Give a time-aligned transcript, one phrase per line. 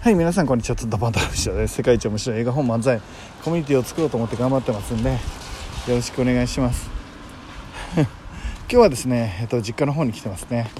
[0.00, 0.76] はい皆さんこんにちは。
[0.76, 3.00] ツッダバンダルシです世界一面白い映画本漫才
[3.42, 5.16] コミュニティを作ろうと思って頑張ってますんでよ
[5.88, 6.88] ろしくお願いします。
[7.98, 8.06] 今
[8.68, 10.70] 日はですね、えっと、実家の方に来てますね。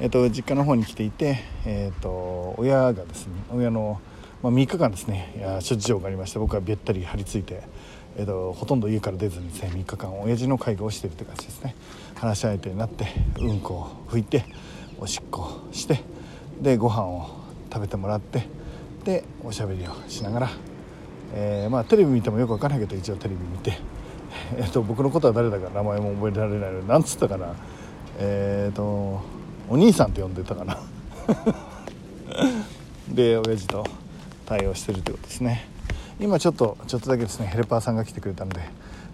[0.00, 4.02] えっと、実家の方に来ていて、えっと、親がですね親の、
[4.42, 7.62] まあ、3日間ですねいや諸事情がありまして僕はべったり張り付いて、
[8.18, 11.74] えっと、ほとんど家から出ずにですね3日間親父の介護をしているという感じですね。
[12.16, 13.06] 話し相手になって
[13.38, 14.44] うんこを拭いて
[15.00, 16.02] おしっこして
[16.60, 17.30] でご飯を
[17.72, 18.57] 食べてもらって
[19.04, 20.50] でおしゃべりをしながら、
[21.34, 23.78] えー、まあ、テレビ見てもよく分からないけど一応テレビ見て、
[24.56, 27.54] えーと、僕のことは誰だか名前も覚えられないので何つったかな
[28.18, 29.20] えっ、ー、と
[29.68, 30.78] お兄さんって呼んでたかな。
[33.12, 33.84] で親父と
[34.46, 35.66] 対応してるということですね。
[36.20, 38.60] 今ちょっとちょっとだけですねヘルパーさんが来てくれたので、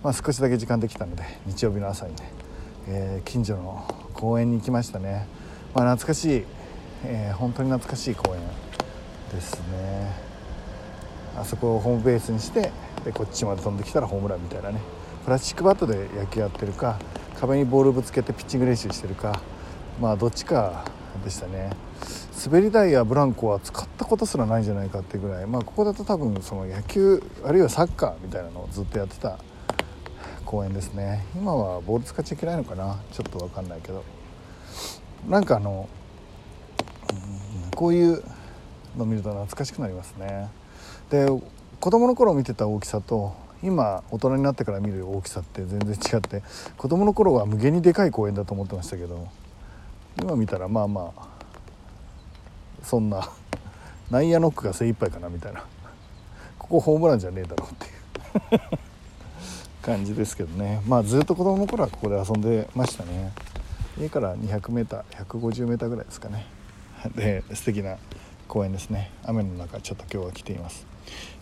[0.03, 2.23] まあ、少しだけ時間できたので日曜日の朝にね、
[2.89, 5.27] えー、近所の公園に行きましたね、
[5.75, 6.45] まあ、懐かしい、
[7.05, 8.41] えー、本当に懐かしい公園。
[9.35, 10.13] ですね。
[11.37, 12.71] あそこをホームベースにして
[13.05, 14.81] でこっちまで飛んできたらホームランみたいなね。
[15.25, 16.99] プラスチックバットで野球やってるか
[17.41, 19.41] 壁にボールぶつけてピッチング練習してるか
[20.01, 20.85] まあどっちか
[21.25, 21.71] でしたね。
[22.45, 29.39] 滑り台やブランコは使ったことすらないんじゃないかってぐらいまあここだと多分その野球あるいはサッカーみたいなのをずっとやってた
[30.45, 31.25] 公園ですね。
[31.35, 34.05] 今はボール使っちゃいけないのかなちょっと分かんないけど。
[35.29, 35.89] なんかあの、
[37.65, 38.23] うん、こういう
[38.97, 40.49] の見ると懐かしくなりますね。
[41.11, 41.27] で
[41.81, 46.43] 子供の頃見てた大きさと今大人になってから見る大きさって全然違って
[46.77, 49.29] 子供の頃は無限にでかい公園だと思ってましたけど
[50.21, 51.29] 今見たらまあまあ
[52.83, 53.29] そんな
[54.11, 55.65] 内野ノックが精一杯かなみたいな。
[56.59, 58.61] ここホームランじゃねえだろうっていう。
[59.83, 60.81] 感じですけどね。
[60.87, 63.33] まあずっと子供の頃はここで遊んでましたね。
[64.01, 66.47] 家から 200m150m ぐらいですかね。
[67.15, 67.99] で素敵な
[68.55, 69.11] 公園ですね。
[69.25, 70.87] 雨の中ちょっと今日は来ています。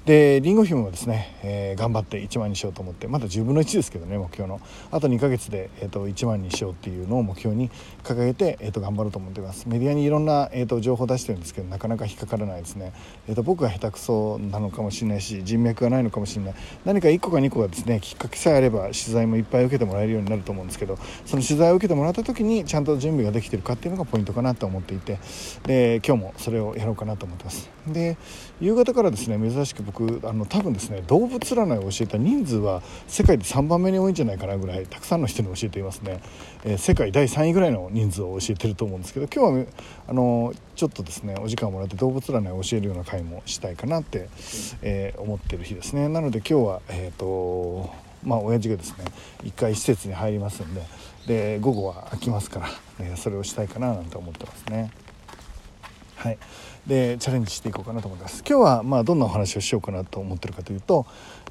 [0.04, 4.60] でりんご姫もですね、えー、頑張って1万にしようと思ってまだ10分の1ですけどね目標の。
[4.90, 7.70] あと2ヶ月で、えーと、1万にしようっていうのを目標に
[8.02, 9.68] 掲げて、えーと、頑張ろうと思っています。
[9.68, 12.92] メディアにいろんな、えーと、情報を出してるんですけどなかなか引っかからないですね、
[13.28, 16.54] えー、と僕が下手くそなのかもしれないし人脈がないのかもしれない。
[16.84, 25.20] 何か1個か2個がですねきっかけさえあれば取材もいっぱい受けてもらえるようになると思うんですけどその取材を受けてもらった時にちゃんと準備ができてるかっていうのがポイントかなと思っていて。
[25.62, 27.70] で今日もそれをやろうかなと思ってます。
[27.86, 28.16] で
[28.60, 36.20] 夕方からですね珍しく僕あの多分ですね動物占いを教えた人数は世界で3番目に多いんじゃないかなぐらいたくさんの人に教えていますね、
[36.64, 39.66] えー、世界第3位ぐらいの人数を教えてると思うんですけど今日は
[40.08, 44.28] あのちょっとですねお時間をもらって動物占いを教えるような回もしたいかなって、
[44.82, 47.90] えー、思ってる日ですねなので今日はえっ、ー、と
[48.24, 49.04] まあ親父がですね
[49.42, 50.82] 1回施設に入りますんで
[51.26, 54.90] で午後は空きますから、えそれをしたいかななんて思ってますね。
[56.22, 56.38] はい、
[56.86, 58.44] でチャレンジしていこうかなと思います。
[58.48, 61.04] 今日はまあどんなお話をしようかなと思ってるかというと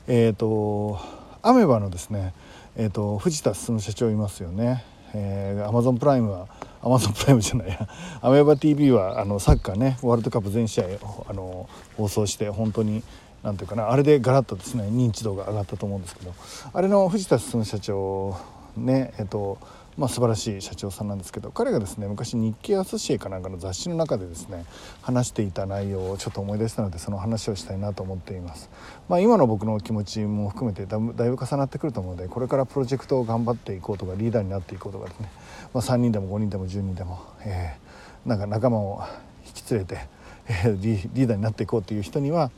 [0.07, 0.99] えっ、ー、と
[1.41, 2.33] アメバのですね
[2.77, 6.47] えーと、藤田進社長いますよね、えー、アマゾンプライムは
[6.81, 7.87] アマゾンプライムじゃないや。
[8.21, 10.85] アメーバ TV はあのサッカーねワールドカップ全試合
[11.27, 11.67] あの
[11.97, 13.03] 放送して本当に
[13.43, 16.33] なんていうかなあれでガラッとですね認知度が上がったと思うんですけど。
[16.73, 18.37] あれの藤田進社長
[18.77, 19.57] ねえっ、ー、と
[19.97, 24.65] まあ、素晴らしい社長さんなんですけど彼がですね昔日経アソシエかなんかの雑誌の中でですね
[25.01, 28.69] 話していた内容をちょっと思い出したのでその話をしたいなと思っています、
[29.09, 35.29] まあ、今の僕の気持ちも含めてだいぶ重なってくると思うのでこれからプロジェクトを頑張っていこうとかリーダーになっていこうとかですね、
[35.73, 39.03] まあ、3人でも5人でも10人でも、えー、なんか仲間を
[39.45, 40.07] 引き連れて、
[40.47, 42.49] えー、リーダーになっていこうという人には、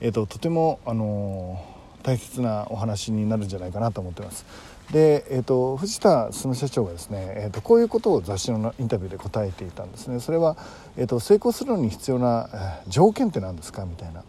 [0.00, 4.46] えーと、とても、あのー、大切なお話になるんじゃないかなと思ってます。
[4.90, 10.20] で、えーと、藤田進社長がですね、えーと、こういうことを雑誌のインタビューで答えていたんですね。
[10.20, 10.56] それは、
[10.96, 12.48] えーと、成功するのに必要な、
[12.84, 14.22] えー、条件って何ですかみたいな、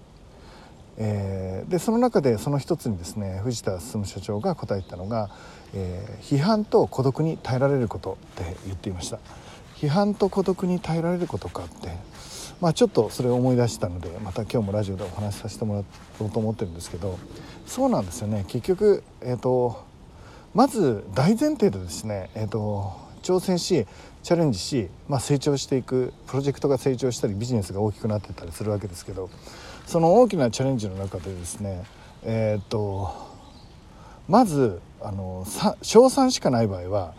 [0.98, 5.30] えー、でその中でその一つにですね藤田進社長が答えたのが、
[5.76, 9.20] えー、批判と孤独に耐えられることって言っていました。
[9.76, 11.90] 批判と孤独に耐えられることかって
[12.60, 15.84] まあ、ちょっとそれを思い出したのでまた今日もラジオでお話しさせてもら
[16.20, 17.20] おうと思ってるんですけど
[17.68, 18.46] そうなんですよね。
[18.48, 19.87] 結局、えーと
[20.58, 23.86] まず大前提でですね、えーと、挑戦し
[24.24, 29.30] チャレンジし、まあ、成長していくプロジェクトが成長したりビジネスが大きくなってたりするわけですけど
[29.86, 31.84] その大きなチャレンジの中でですね
[32.24, 33.14] えっ、ー、と
[34.28, 35.46] まずあの
[35.84, 37.14] 賞賛しかない場合は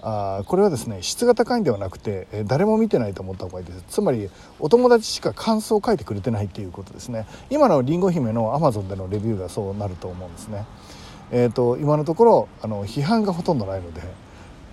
[0.00, 3.84] あこれはですね質が高いんではなくて、え誰も見てないと思った方がいいです。
[3.88, 4.30] つまり
[4.60, 7.26] お友達しか感想を書いてくれてないっていうことですね。
[7.50, 10.66] 今のりんご姫のアマゾンでのレビューがそうなると思うんですね。
[11.30, 14.04] えーと、今のところあの批判がほとんどないのでっ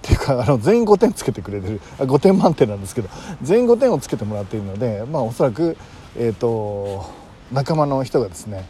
[0.01, 3.09] ていうかあの全員5点つけてくれてるあ5点満点なんですけど
[3.41, 5.77] 全員5点をつけてもらっているので、まあ、おそらく、
[6.15, 7.05] えーと、
[7.51, 8.65] 仲間の人がですね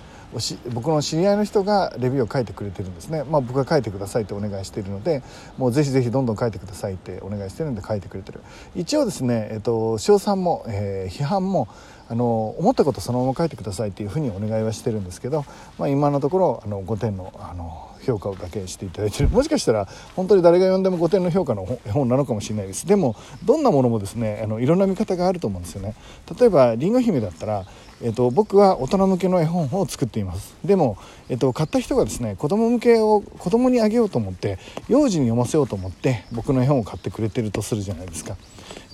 [0.73, 5.23] 僕の知り合いの人がレビューを書いてくれてるんですね、まあ、僕が書いてくださいってお願いしているので
[5.57, 8.41] もうぜひぜひどんどん書いてくださいってお願いしてるんで書いてくれてる。
[8.75, 11.67] 一応ですね、えーと、賞賛も、えー、批判も
[12.07, 15.45] あの思ったことそのまま書いてくださいっていうふうにお願いはしてるんですけど、
[15.77, 19.29] まあ、今のところあの5点のあの評価をだけしていただいてる。
[19.33, 22.85] もしかしたら本当に誰が読んでも5点の評価の本なのかもしれないです。
[22.85, 25.95] でもどんなものもですねあのいろんな見方があると思うんですよね。
[26.39, 27.65] 例えばりんご姫だったら
[28.03, 30.53] えっと、僕は大人向けの絵本を作っています。
[30.65, 30.97] でも、
[31.29, 34.59] えっと、買った人がですね子供向けを子供にあげようと思って
[34.89, 38.35] 幼児に読ませようと思って僕の絵本を買ってくれてるとするじゃないですか。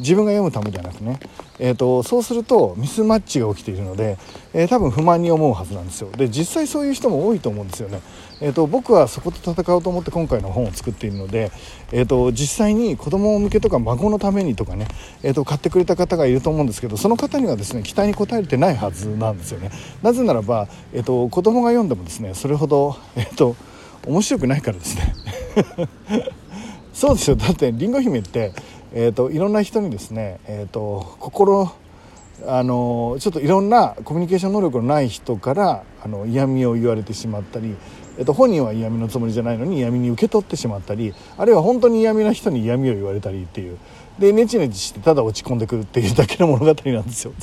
[0.01, 1.19] 自分が読むためではなくね、
[1.59, 4.17] えーと、そうするとミスマッチが起きているので、
[4.53, 6.09] えー、多分不満に思うはずなんですよ。
[6.11, 8.01] で実際そういう人も多いと思うんですよね、
[8.41, 11.51] えーと、僕はそこと戦おうと思って今回の本を作っているので、
[11.91, 14.87] えーと、実際に子供向けとか孫のためにとかね、
[15.21, 19.71] えー、と買ってくれた方がいると思うんですけどその方にはですね期待に応えてないはずなんですよね。
[20.01, 23.55] なぜならば、えー、と子供が読んでもですねそれほど、えー、と
[24.07, 25.13] 面白くないからですね。
[26.93, 27.35] そうですよ。
[27.35, 28.53] だってりんご姫って
[28.93, 31.71] えーと、いろんな人にですね、えーと、心
[32.45, 37.75] あのちょっといろんなコミュニケーション能力のない人からあの嫌味を言われてしまったり、
[38.17, 43.77] えーと、本人は嫌味のつもりじゃないのに嫌味に受け取ってしまったりあるいは本当に嫌味な人に嫌味を言われたりっていう
[44.17, 47.33] でネチネチしてただ落ち込んでくるっていうだけの物語なんですよ。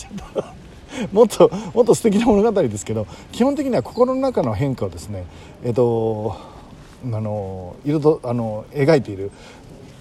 [1.12, 5.24] もっともっと素敵な物語ですけど基本的には心の中の変化をですね、
[5.62, 6.36] えー、と
[7.04, 9.30] あの彩あの描いている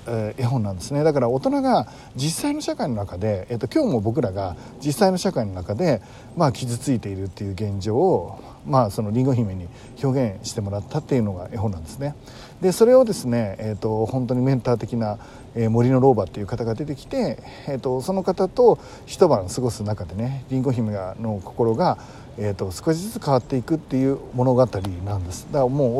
[0.08, 6.02] え絵本なんですねだから大人が実際の社会の中で、えーと、今日も僕らが実際の社会の中で、
[6.36, 9.68] まあ、傷ついているっていう現状を、まあ、そのりんご姫に
[10.04, 12.16] 表現してもらったっていうのが絵本なんですね。
[12.62, 15.20] でそれをですね、えーと、本当にメンター的な、
[15.56, 17.38] えー、森の老婆っていう方が出てきて、
[17.68, 22.00] えーと、その方と一晩過ごす中でねりんご姫の心が、
[22.38, 24.66] えー、と少しずつ変わっていくっていう物語
[25.06, 25.48] なんです。
[25.52, 26.00] だからも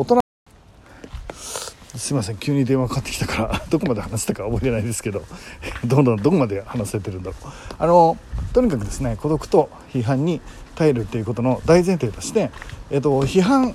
[1.98, 5.22] すいません急に電話かかってきたから どこまで話したか覚えてないですけど
[5.84, 8.16] どんどんどこまで話せてるんだろうあの
[8.52, 10.40] とにかくですね孤独と批判に
[10.76, 12.50] 耐えるっていうことの大前提として、
[12.90, 13.74] えっと、批判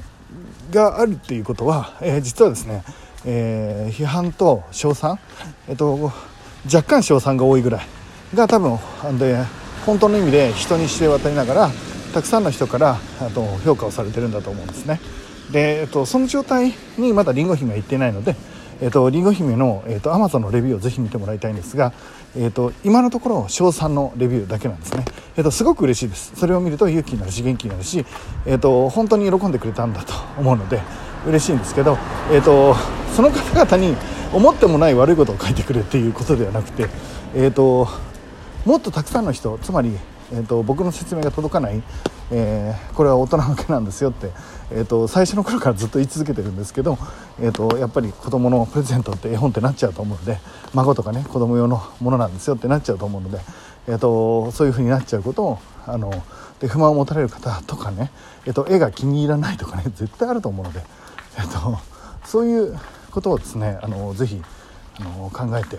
[0.72, 2.84] があるっていうことは、えー、実はですね、
[3.26, 5.20] えー、批判と称賛、
[5.68, 6.12] えっと、
[6.66, 7.88] 若干称賛が多いぐらい
[8.34, 8.80] が多分
[9.20, 9.44] で
[9.86, 11.72] 本当の意味で人に知れ渡りながら
[12.14, 15.02] たくさんの人からあと評価をされてるんだと思うんですね。
[15.54, 18.36] で、えっと、その状態にまだりんご姫は行ってないので、
[18.82, 21.94] えっと、りんご姫の、えっと、Amazon のレビューをぜひ見てもらいたいんですが、
[22.36, 25.06] えっと、今のところ賞賛のレビューだけなんですね、
[25.38, 26.34] えっと、すごく嬉しいです。
[26.36, 28.04] それを見ると勇気になるし元気になるし、
[28.48, 30.82] えっと、本当に喜んでくれたんだと思うので
[31.28, 31.98] 嬉しいんですけど、
[32.32, 32.76] えっと、
[33.16, 33.96] その方々に
[34.34, 36.88] 思ってもない悪いことを書いてくれっていうことではなくて、
[37.36, 37.88] えっと、
[38.66, 39.96] もっとたくさんの人つまり
[40.34, 41.84] えーと、僕の説明が届かない、
[42.32, 44.32] えー、これは大人向けなんですよって、
[44.72, 46.98] えーと、最初の頃からずっと言い続けてるんですけど、
[47.40, 50.40] えーと、やっぱり子供のプレゼントって絵本ってなっちゃうと思うので
[50.74, 53.40] 孫とかね子供用のものなんですよってなっちゃうと思うので、
[53.88, 56.12] えー、とそういうふうになっちゃうことをあの
[56.60, 58.12] で不満を持たれる方とかね、
[58.48, 60.84] えー、と絵が気に入らないとかね絶対あると思うので、
[61.38, 61.78] えー、と
[62.26, 62.80] そういう
[63.12, 64.42] ことをですねあのぜひ
[65.00, 65.78] あの考えて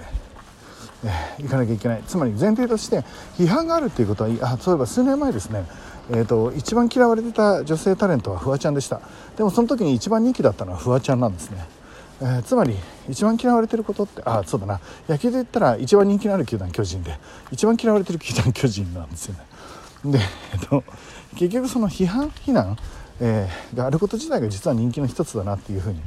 [1.05, 2.03] えー、いかなきゃいけない。
[2.07, 3.05] つまり前提として
[3.37, 5.67] 批判があるっていうことはあそういえば数年前ですね。
[6.11, 9.01] えーと、一番嫌われてた女性タレントはフワちゃんでした。
[9.37, 11.65] でもその時に一番人気だったのはフワちゃんなんですね、
[12.21, 12.77] えー、つまり
[13.09, 14.81] 一番嫌われてることってああそうだな。
[15.09, 17.19] 野球で言ったら一番人気のある球団巨人で。
[17.51, 19.41] 一番嫌われてる球団巨人なんですよね。
[20.13, 20.21] で、
[20.53, 20.85] えーと、
[21.37, 22.77] 結局その批判非難
[23.21, 26.01] えー、があること自体が実は人気の一つだなっていうふうに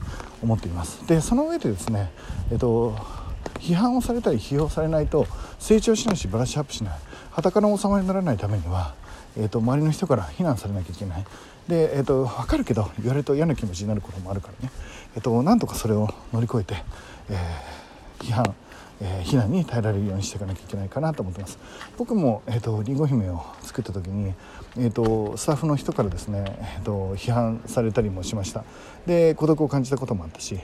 [0.44, 1.08] 思っています。
[1.08, 2.12] でその上でですね、
[2.52, 3.27] えーと
[3.60, 5.28] 批判をされたり批評されないと
[5.60, 7.00] 成長しないしブラッシュアップしない。
[7.32, 8.96] 裸の王様にならないためには、
[9.38, 11.26] えーと、周りの人から非難されなきゃいけない。
[11.68, 14.72] で、えーと、分かるけど言われると嫌な気持ちになることもあるからね、
[15.16, 16.76] えーと、なんとかそれを乗り越えて、
[17.30, 18.56] えー、批判
[19.00, 21.60] えー、避難に耐えられるようにしていかなきゃいけないかなと思ってます。
[21.98, 24.34] 僕も、えーと、りんご姫を作った時に、
[24.76, 28.64] えーと、スタッフの人からですね、えーと批判されたりもしました。
[29.06, 30.60] で孤独を感じたこともあったし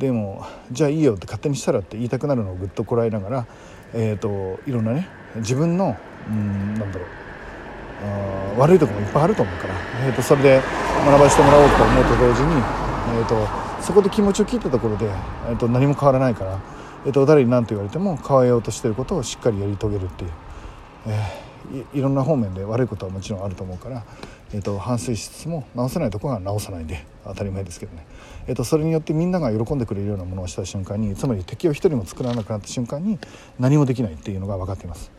[0.00, 3.46] でもじゃあいいよって勝手にしたらって言いたくなるのをぐっとこらえながら、
[3.92, 5.94] えーと、いろんなね自分の
[6.26, 7.08] うんなんだろう
[8.02, 9.74] あ悪いとこもいっぱいあると思うから、
[10.06, 10.62] えーと、それで
[11.04, 16.58] 学ばせてもらおうと思うと同時に、えーと、そこで気持ちを聞いたところで、えー、と何も変わらないから、
[17.04, 20.30] えー、と誰に何と言われても変えようとしてることをしっかりやり遂げるっていう、
[21.08, 21.49] えー、
[21.94, 24.04] いろんな方面で悪いことはもちろんあると思うから、
[24.52, 28.04] えーと、反省しつつも直せないところは直さないで当たり前ですけどね、
[28.46, 33.18] えーと、それによってみんなが喜んでくれるようなものをした瞬間につまり敵を一人も作らなくなった瞬間に
[33.58, 35.10] 何もできないっていうのが分かっています。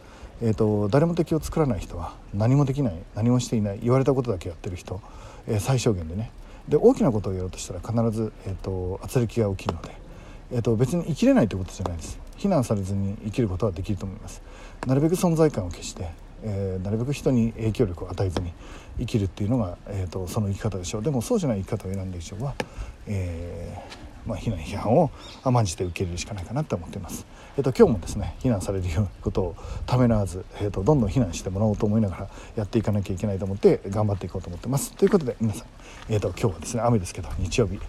[0.43, 4.99] えーと、誰も敵を作らない人は何もできない何もしていない言われたことだけやってる人、
[5.47, 6.31] えー、最小限でね。
[6.67, 9.95] で大きなことをやろうとしたら必ず、えーと、圧力が起きるので、
[10.51, 12.19] えーと、別に生きれないということじゃないです。
[12.37, 14.41] 非難されずに生きることはできると思います。
[14.87, 16.09] なるべく存在感を消して、
[16.43, 18.53] えー、なるべく人に影響力を与えずに
[18.99, 22.55] 生きるっていうのが、えー、とその生き方でしょうでもそうじゃない生き方を選んで以上は、
[23.07, 25.09] えーまあ、非難批判を
[25.43, 27.25] 甘んじて受け入れるしかないかなと思っています。
[27.57, 29.55] えっと、今日もですね非難されるようなことを
[29.87, 34.93] ためらわず、えっと、どんどん非難してもらおうと思いながらやっていかなきゃいけないと思って頑張っていこうと思ってます。
[34.93, 35.67] ということで皆さん、
[36.07, 37.79] えっと、今日はですね雨ですけど日曜日、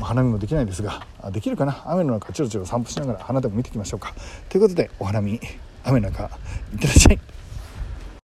[0.00, 1.84] 花見もできないですができるかな？
[1.86, 4.12] 雨の中ちょろちろ散歩しながら花でも見ていきましょうか。
[4.48, 5.40] ということでお花見
[5.84, 6.24] 雨の中
[6.72, 7.35] いってらっしゃい。